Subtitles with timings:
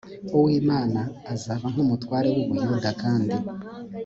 [0.37, 1.01] uw imana
[1.33, 3.35] azaba nk umutware w u buyuda kandi